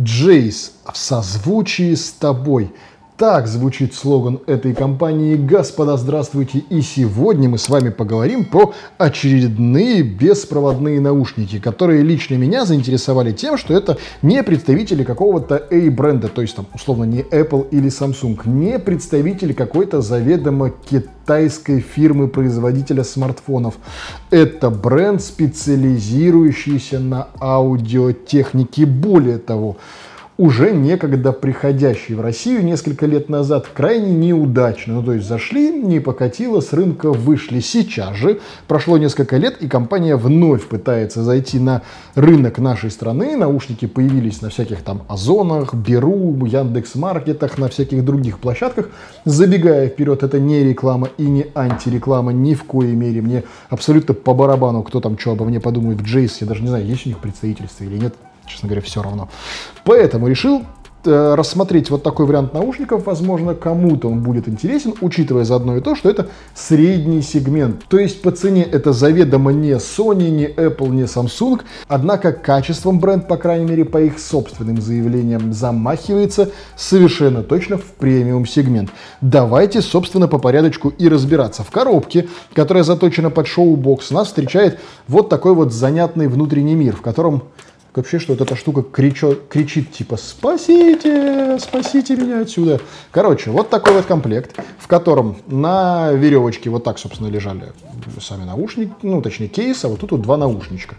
[0.00, 2.72] Джейс в созвучии с тобой.
[3.16, 5.36] Так звучит слоган этой компании.
[5.36, 6.64] Господа, здравствуйте!
[6.68, 13.56] И сегодня мы с вами поговорим про очередные беспроводные наушники, которые лично меня заинтересовали тем,
[13.56, 18.80] что это не представители какого-то A-бренда, то есть там условно не Apple или Samsung, не
[18.80, 23.74] представители какой-то заведомо китайской фирмы-производителя смартфонов.
[24.30, 28.86] Это бренд, специализирующийся на аудиотехнике.
[28.86, 29.76] Более того,
[30.36, 34.94] уже некогда приходящий в Россию несколько лет назад крайне неудачно.
[34.94, 37.60] Ну, то есть зашли, не покатило, с рынка вышли.
[37.60, 41.82] Сейчас же прошло несколько лет, и компания вновь пытается зайти на
[42.14, 43.36] рынок нашей страны.
[43.36, 48.88] Наушники появились на всяких там Озонах, Беру, Яндекс.Маркетах, на всяких других площадках.
[49.24, 53.22] Забегая вперед, это не реклама и не антиреклама ни в коей мере.
[53.22, 56.40] Мне абсолютно по барабану, кто там что обо мне подумает в Джейс.
[56.40, 58.14] Я даже не знаю, есть у них представительство или нет
[58.46, 59.28] честно говоря, все равно.
[59.84, 60.62] Поэтому решил
[61.04, 65.94] э, рассмотреть вот такой вариант наушников, возможно, кому-то он будет интересен, учитывая заодно и то,
[65.94, 67.84] что это средний сегмент.
[67.88, 73.28] То есть по цене это заведомо не Sony, не Apple, не Samsung, однако качеством бренд,
[73.28, 78.90] по крайней мере, по их собственным заявлениям, замахивается совершенно точно в премиум сегмент.
[79.20, 81.62] Давайте, собственно, по порядочку и разбираться.
[81.62, 87.02] В коробке, которая заточена под шоу-бокс, нас встречает вот такой вот занятный внутренний мир, в
[87.02, 87.44] котором
[87.94, 91.58] вообще, что вот эта штука кричо, кричит типа «Спасите!
[91.58, 97.28] Спасите меня отсюда!» Короче, вот такой вот комплект, в котором на веревочке вот так, собственно,
[97.28, 97.72] лежали
[98.20, 100.96] сами наушники, ну, точнее, кейс, а вот тут вот два наушничка.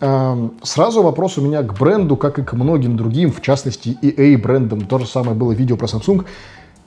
[0.00, 4.34] Эм, сразу вопрос у меня к бренду, как и к многим другим, в частности, и
[4.34, 4.86] A-брендам.
[4.86, 6.24] То же самое было видео про Samsung.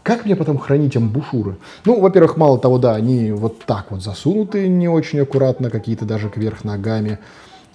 [0.03, 1.57] Как мне потом хранить амбушюры?
[1.85, 6.29] Ну, во-первых, мало того, да, они вот так вот засунуты не очень аккуратно, какие-то даже
[6.29, 7.19] кверх ногами.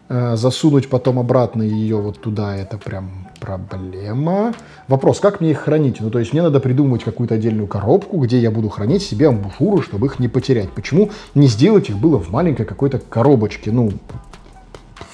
[0.09, 4.55] Э, засунуть потом обратно ее вот туда, это прям проблема.
[4.87, 6.00] Вопрос, как мне их хранить?
[6.00, 9.83] Ну, то есть мне надо придумать какую-то отдельную коробку, где я буду хранить себе амбушюры,
[9.83, 10.71] чтобы их не потерять.
[10.71, 13.72] Почему не сделать их было в маленькой какой-то коробочке?
[13.72, 13.91] Ну,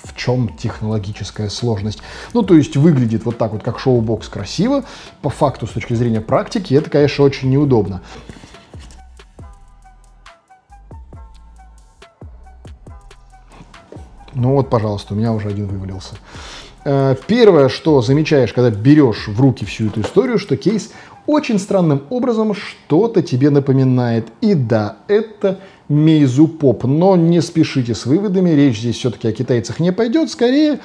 [0.03, 2.00] в чем технологическая сложность.
[2.34, 4.84] Ну, то есть выглядит вот так вот, как шоу-бокс красиво.
[5.22, 8.03] По факту, с точки зрения практики, это, конечно, очень неудобно.
[14.34, 16.15] Ну вот, пожалуйста, у меня уже один вывалился.
[16.84, 20.91] Э, первое, что замечаешь, когда берешь в руки всю эту историю, что кейс
[21.26, 24.28] очень странным образом что-то тебе напоминает.
[24.41, 29.78] И да, это Мейзу Поп, но не спешите с выводами, речь здесь все-таки о китайцах
[29.78, 30.81] не пойдет, скорее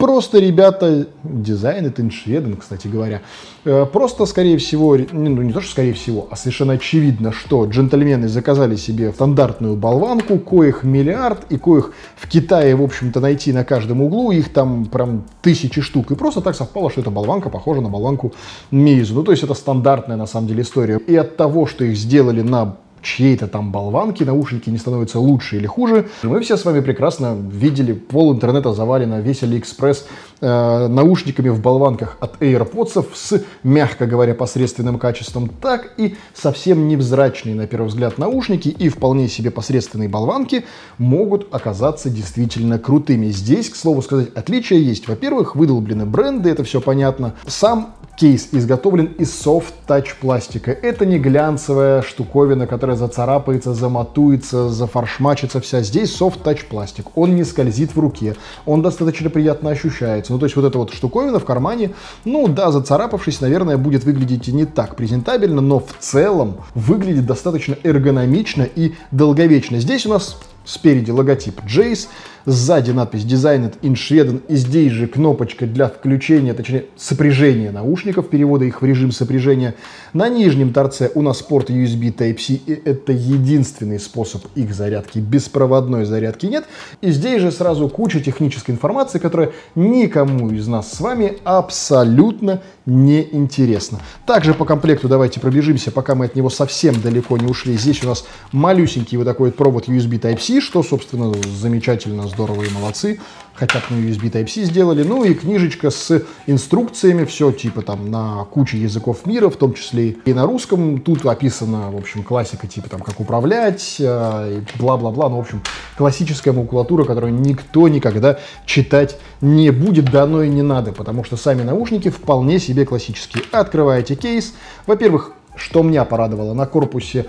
[0.00, 3.20] Просто ребята, designed in Sweden, кстати говоря,
[3.66, 8.26] э, просто, скорее всего, ну не то, что скорее всего, а совершенно очевидно, что джентльмены
[8.26, 14.00] заказали себе стандартную болванку, коих миллиард, и коих в Китае, в общем-то, найти на каждом
[14.00, 16.10] углу, их там прям тысячи штук.
[16.10, 18.32] И просто так совпало, что эта болванка похожа на болванку
[18.70, 19.14] Meizu.
[19.16, 20.96] Ну, то есть это стандартная, на самом деле, история.
[20.96, 25.66] И от того, что их сделали на чьей-то там болванки, наушники не становятся лучше или
[25.66, 26.08] хуже.
[26.22, 30.06] Мы все с вами прекрасно видели, пол интернета завалено, весь Алиэкспресс
[30.40, 37.54] э, наушниками в болванках от AirPods с, мягко говоря, посредственным качеством, так и совсем невзрачные,
[37.54, 40.64] на первый взгляд, наушники и вполне себе посредственные болванки
[40.98, 43.26] могут оказаться действительно крутыми.
[43.26, 45.08] Здесь, к слову сказать, отличия есть.
[45.08, 47.34] Во-первых, выдолблены бренды, это все понятно.
[47.46, 50.72] Сам кейс изготовлен из soft-touch пластика.
[50.72, 55.80] Это не глянцевая штуковина, которая зацарапается, заматуется, зафаршмачится вся.
[55.80, 57.06] Здесь soft-touch пластик.
[57.14, 58.36] Он не скользит в руке.
[58.66, 60.29] Он достаточно приятно ощущается.
[60.30, 61.90] Ну, то есть вот эта вот штуковина в кармане,
[62.24, 68.62] ну да, зацарапавшись, наверное, будет выглядеть не так презентабельно, но в целом выглядит достаточно эргономично
[68.62, 69.78] и долговечно.
[69.78, 72.06] Здесь у нас Спереди логотип Jace,
[72.46, 78.64] сзади надпись Designed in Sweden, и здесь же кнопочка для включения, точнее сопряжения наушников, перевода
[78.64, 79.74] их в режим сопряжения.
[80.12, 86.04] На нижнем торце у нас порт USB Type-C, и это единственный способ их зарядки, беспроводной
[86.04, 86.64] зарядки нет.
[87.00, 93.22] И здесь же сразу куча технической информации, которая никому из нас с вами абсолютно не
[93.32, 94.00] интересна.
[94.26, 97.76] Также по комплекту давайте пробежимся, пока мы от него совсем далеко не ушли.
[97.76, 102.70] Здесь у нас малюсенький вот такой вот провод USB Type-C, что, собственно, замечательно, здорово и
[102.70, 103.20] молодцы.
[103.54, 105.02] Хотя бы USB Type-C сделали.
[105.02, 110.16] Ну и книжечка с инструкциями, все типа там на куче языков мира, в том числе
[110.24, 111.00] и на русском.
[111.00, 115.28] Тут описана, в общем, классика типа там как управлять, э, бла-бла-бла.
[115.28, 115.62] Ну, в общем,
[115.98, 121.36] классическая макулатура, которую никто никогда читать не будет, да оно и не надо, потому что
[121.36, 123.44] сами наушники вполне себе классические.
[123.52, 124.54] Открываете кейс.
[124.86, 127.26] Во-первых, что меня порадовало, на корпусе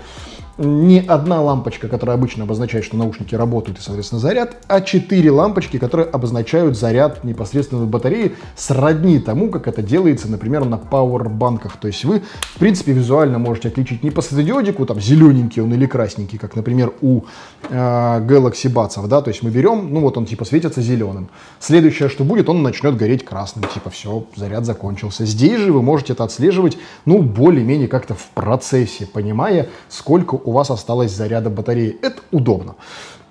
[0.58, 5.78] не одна лампочка, которая обычно обозначает, что наушники работают и, соответственно, заряд, а четыре лампочки,
[5.78, 11.76] которые обозначают заряд непосредственно батареи, сродни тому, как это делается, например, на пауэрбанках.
[11.76, 15.86] То есть вы, в принципе, визуально можете отличить не по светодиодику, там, зелененький он или
[15.86, 17.22] красненький, как, например, у
[17.68, 21.28] э, Galaxy Buds, да, то есть мы берем, ну вот он типа светится зеленым.
[21.60, 25.24] Следующее, что будет, он начнет гореть красным, типа все, заряд закончился.
[25.24, 30.70] Здесь же вы можете это отслеживать, ну, более-менее как-то в процессе, понимая, сколько у вас
[30.70, 31.96] осталось заряда батареи.
[32.02, 32.76] Это удобно.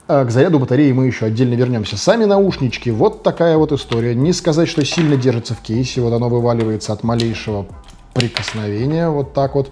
[0.07, 1.97] А к заряду батареи мы еще отдельно вернемся.
[1.97, 4.13] Сами наушнички, вот такая вот история.
[4.13, 7.65] Не сказать, что сильно держится в кейсе, вот оно вываливается от малейшего
[8.13, 9.71] прикосновения, вот так вот.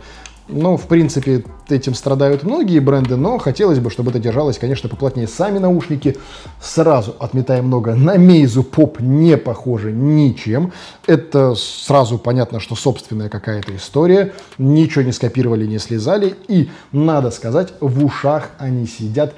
[0.52, 5.28] Ну, в принципе, этим страдают многие бренды, но хотелось бы, чтобы это держалось, конечно, поплотнее.
[5.28, 6.18] Сами наушники
[6.60, 7.94] сразу отметаем много.
[7.94, 10.74] На Meizu Pop не похожи ничем.
[11.06, 14.34] Это сразу понятно, что собственная какая-то история.
[14.58, 16.36] Ничего не скопировали, не слезали.
[16.48, 19.36] И, надо сказать, в ушах они сидят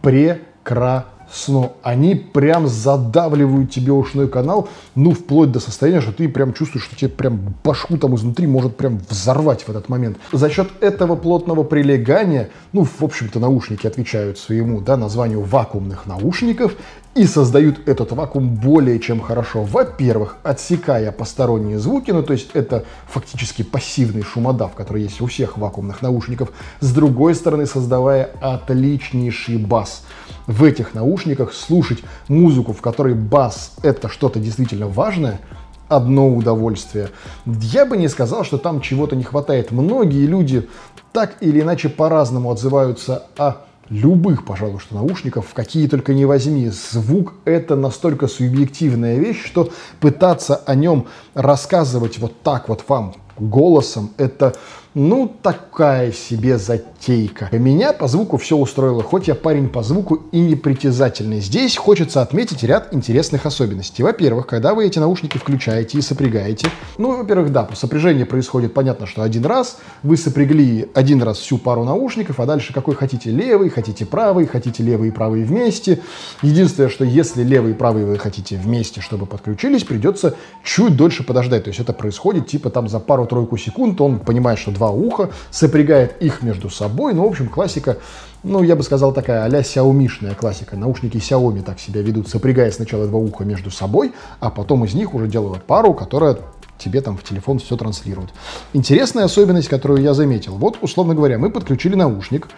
[0.00, 1.72] прекрасно сно.
[1.82, 6.96] Они прям задавливают тебе ушной канал, ну, вплоть до состояния, что ты прям чувствуешь, что
[6.96, 10.18] тебе прям башку там изнутри может прям взорвать в этот момент.
[10.32, 16.76] За счет этого плотного прилегания, ну, в общем-то, наушники отвечают своему, да, названию вакуумных наушников,
[17.14, 19.62] и создают этот вакуум более чем хорошо.
[19.62, 25.56] Во-первых, отсекая посторонние звуки, ну то есть это фактически пассивный шумодав, который есть у всех
[25.56, 26.50] вакуумных наушников.
[26.80, 30.02] С другой стороны, создавая отличнейший бас.
[30.46, 35.40] В этих наушниках слушать музыку, в которой бас это что-то действительно важное,
[35.88, 37.10] одно удовольствие.
[37.46, 39.70] Я бы не сказал, что там чего-то не хватает.
[39.70, 40.68] Многие люди
[41.12, 43.58] так или иначе по-разному отзываются о
[43.90, 46.68] любых, пожалуй, что наушников, какие только не возьми.
[46.68, 49.70] Звук— это настолько субъективная вещь, что
[50.00, 54.54] пытаться о нем рассказывать вот так вот вам голосом, это
[54.94, 57.48] ну, такая себе затейка.
[57.50, 61.40] Меня по звуку все устроило, хоть я парень по звуку и непритязательный.
[61.40, 64.04] Здесь хочется отметить ряд интересных особенностей.
[64.04, 69.22] Во-первых, когда вы эти наушники включаете и сопрягаете, ну, во-первых, да, сопряжение происходит, понятно, что
[69.22, 74.06] один раз, вы сопрягли один раз всю пару наушников, а дальше какой хотите левый, хотите
[74.06, 76.00] правый, хотите левый и правый вместе.
[76.40, 81.64] Единственное, что если левый и правый вы хотите вместе, чтобы подключились, придется чуть дольше подождать.
[81.64, 85.30] То есть это происходит типа там за пару-тройку секунд, он понимает, что два два уха,
[85.50, 87.14] сопрягает их между собой.
[87.14, 87.98] Ну, в общем, классика,
[88.42, 90.76] ну, я бы сказал, такая а-ля Xiaomi-шная классика.
[90.76, 95.14] Наушники Xiaomi так себя ведут, сопрягая сначала два уха между собой, а потом из них
[95.14, 96.36] уже делают пару, которая
[96.76, 98.30] тебе там в телефон все транслирует.
[98.74, 100.56] Интересная особенность, которую я заметил.
[100.56, 102.48] Вот, условно говоря, мы подключили наушник,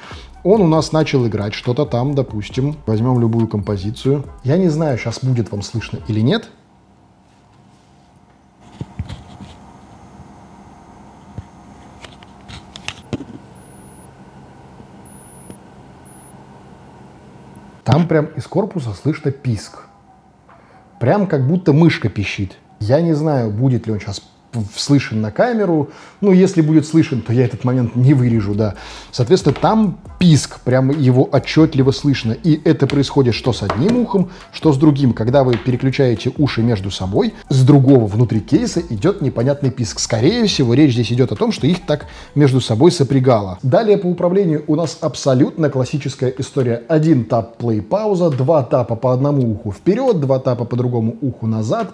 [0.43, 4.25] он у нас начал играть что-то там, допустим, возьмем любую композицию.
[4.43, 6.49] Я не знаю, сейчас будет вам слышно или нет,
[17.97, 19.85] Там прям из корпуса слышно писк.
[21.01, 22.59] Прям как будто мышка пищит.
[22.79, 24.21] Я не знаю, будет ли он сейчас
[24.75, 25.91] слышен на камеру.
[26.21, 28.75] Ну, если будет слышен, то я этот момент не вырежу, да.
[29.13, 32.33] Соответственно, там писк, прям его отчетливо слышно.
[32.33, 35.13] И это происходит что с одним ухом, что с другим.
[35.13, 39.99] Когда вы переключаете уши между собой, с другого внутри кейса идет непонятный писк.
[39.99, 43.59] Скорее всего, речь здесь идет о том, что их так между собой сопрягало.
[43.63, 46.83] Далее по управлению у нас абсолютно классическая история.
[46.89, 51.47] Один тап, плей, пауза, два тапа по одному уху вперед, два тапа по другому уху
[51.47, 51.93] назад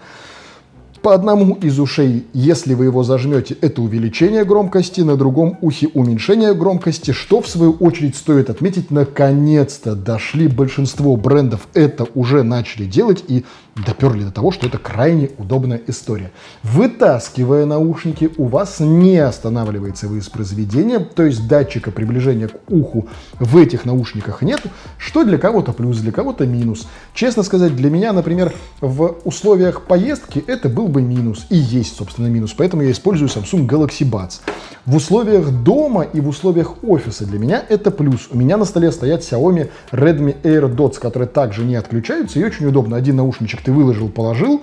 [1.02, 6.54] по одному из ушей, если вы его зажмете, это увеличение громкости, на другом ухе уменьшение
[6.54, 13.24] громкости, что в свою очередь стоит отметить, наконец-то дошли большинство брендов, это уже начали делать
[13.26, 13.44] и
[13.74, 16.30] доперли до того, что это крайне удобная история.
[16.62, 23.08] Вытаскивая наушники, у вас не останавливается воспроизведение, то есть датчика приближения к уху
[23.40, 24.60] в этих наушниках нет,
[24.98, 26.86] что для кого-то плюс, для кого-то минус.
[27.14, 31.46] Честно сказать, для меня, например, в условиях поездки это был бы минус.
[31.50, 32.54] И есть, собственно, минус.
[32.56, 34.40] Поэтому я использую Samsung Galaxy Buds.
[34.86, 38.28] В условиях дома и в условиях офиса для меня это плюс.
[38.30, 42.38] У меня на столе стоят Xiaomi Redmi Air Dots, которые также не отключаются.
[42.38, 42.96] И очень удобно.
[42.96, 44.62] Один наушничек ты выложил, положил,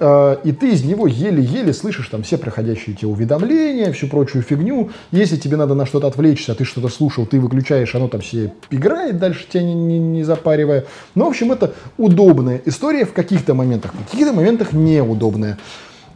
[0.00, 4.90] и ты из него еле-еле слышишь там все проходящие эти уведомления, всю прочую фигню.
[5.10, 8.52] Если тебе надо на что-то отвлечься, а ты что-то слушал, ты выключаешь, оно там все
[8.70, 10.84] играет дальше тебя не, не, не запаривая.
[11.14, 15.58] Ну, в общем, это удобная история в каких-то моментах, в каких-то моментах неудобная.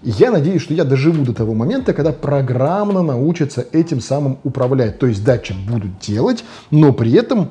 [0.02, 4.98] Я надеюсь, что я доживу до того момента, когда программно научится этим самым управлять.
[4.98, 7.50] То есть датчик будут делать, но при этом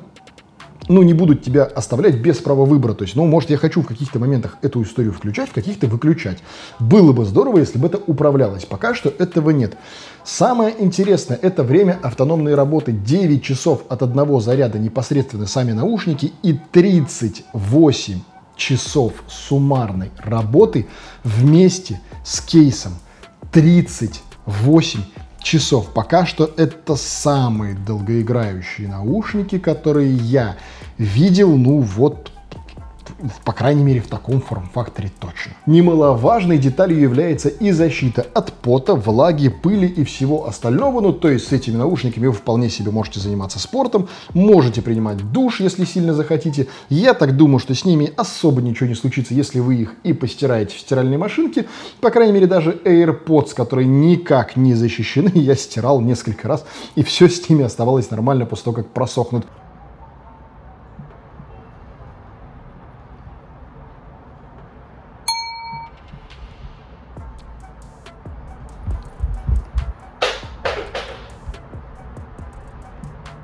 [0.90, 2.94] ну, не будут тебя оставлять без права выбора.
[2.94, 6.38] То есть, ну, может, я хочу в каких-то моментах эту историю включать, в каких-то выключать.
[6.80, 8.64] Было бы здорово, если бы это управлялось.
[8.64, 9.76] Пока что этого нет.
[10.24, 12.90] Самое интересное– это время автономной работы.
[12.90, 18.20] 9 часов от одного заряда непосредственно сами наушники и 38
[18.56, 20.88] часов суммарной работы
[21.22, 22.94] вместе с кейсом.
[23.52, 25.00] 38
[25.42, 25.92] часов.
[25.92, 30.56] Пока что это самые долгоиграющие наушники, которые я
[31.00, 32.30] видел, ну вот
[33.44, 35.52] по крайней мере, в таком форм-факторе точно.
[35.66, 41.00] Немаловажной деталью является и защита от пота, влаги, пыли и всего остального.
[41.00, 45.60] Ну, то есть с этими наушниками вы вполне себе можете заниматься спортом, можете принимать душ,
[45.60, 46.68] если сильно захотите.
[46.88, 50.76] Я так думаю, что с ними особо ничего не случится, если вы их и постираете
[50.76, 51.66] в стиральной машинке.
[52.00, 56.64] По крайней мере, даже AirPods, которые никак не защищены, я стирал несколько раз,
[56.94, 59.46] и все с ними оставалось нормально после того, как просохнут.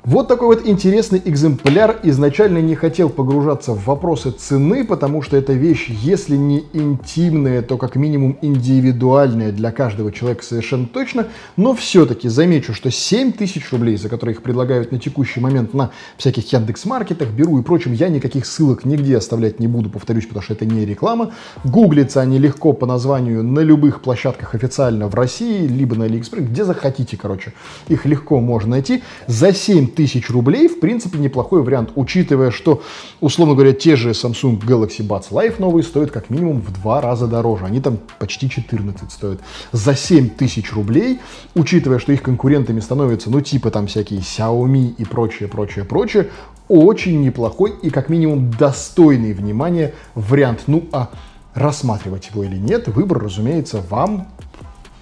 [0.07, 1.99] Вот такой вот интересный экземпляр.
[2.03, 7.75] Изначально не хотел погружаться в вопросы цены, потому что эта вещь, если не интимная, то
[7.75, 11.27] как минимум индивидуальная для каждого человека совершенно точно.
[11.57, 15.91] Но все-таки замечу, что 7 тысяч рублей, за которые их предлагают на текущий момент на
[16.15, 20.53] всяких Яндекс.Маркетах, Беру и прочим, я никаких ссылок нигде оставлять не буду, повторюсь, потому что
[20.53, 21.33] это не реклама.
[21.65, 26.63] Гуглится они легко по названию на любых площадках официально в России, либо на Алиэкспресс, где
[26.63, 27.51] захотите, короче.
[27.89, 29.03] Их легко можно найти.
[29.27, 32.83] За 7 тысяч рублей, в принципе, неплохой вариант, учитывая, что,
[33.19, 37.27] условно говоря, те же Samsung Galaxy Buds Live новые стоят как минимум в два раза
[37.27, 37.65] дороже.
[37.65, 39.39] Они там почти 14 стоят.
[39.71, 41.19] За 7 тысяч рублей,
[41.55, 46.29] учитывая, что их конкурентами становятся, ну, типа там всякие Xiaomi и прочее, прочее, прочее,
[46.67, 50.63] очень неплохой и как минимум достойный внимания вариант.
[50.67, 51.09] Ну, а
[51.55, 54.27] рассматривать его или нет, выбор, разумеется, вам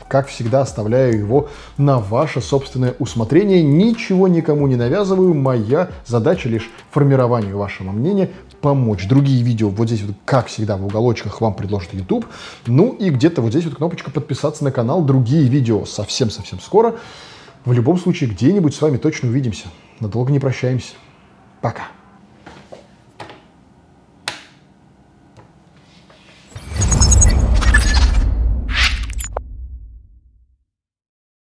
[0.08, 3.64] как всегда, оставляю его на ваше собственное усмотрение.
[3.64, 5.34] Ничего никому не навязываю.
[5.34, 8.30] Моя задача лишь формированию вашего мнения,
[8.62, 9.08] помочь.
[9.08, 12.26] Другие видео вот здесь вот, как всегда, в уголочках вам предложит YouTube.
[12.68, 15.04] Ну и где-то вот здесь вот кнопочка подписаться на канал.
[15.04, 16.96] Другие видео совсем-совсем скоро.
[17.66, 19.68] В любом случае, где-нибудь с вами точно увидимся.
[20.00, 20.94] Надолго не прощаемся.
[21.62, 21.88] Пока.